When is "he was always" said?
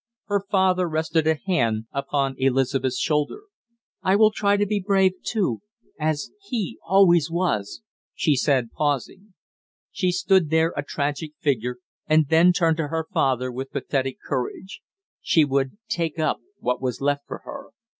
6.41-7.81